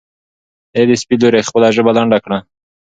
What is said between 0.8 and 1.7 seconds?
د سپي لورې خپله